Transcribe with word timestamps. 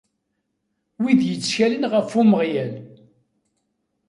Wid 1.01 1.21
yettkalen 1.29 1.83
ɣef 1.93 2.11
Umeɣlal. 2.21 2.73